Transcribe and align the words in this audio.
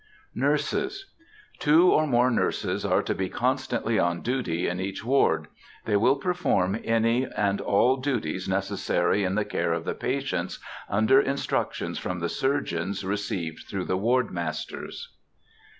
NURSES. 0.33 1.11
Two 1.59 1.91
or 1.93 2.07
more 2.07 2.31
nurses 2.31 2.83
are 2.83 3.03
to 3.03 3.13
be 3.13 3.29
constantly 3.29 3.99
on 3.99 4.21
duty 4.23 4.67
in 4.67 4.79
each 4.79 5.05
ward. 5.05 5.47
They 5.85 5.95
will 5.95 6.15
perform 6.15 6.79
any 6.83 7.27
and 7.27 7.61
all 7.61 7.97
duties 7.97 8.49
necessary 8.49 9.23
in 9.23 9.35
the 9.35 9.45
care 9.45 9.73
of 9.73 9.85
the 9.85 9.93
patients, 9.93 10.57
under 10.89 11.21
instructions 11.21 11.99
from 11.99 12.17
the 12.17 12.29
surgeons 12.29 13.05
received 13.05 13.65
through 13.69 13.85
the 13.85 13.95
ward 13.95 14.31
masters. 14.31 15.13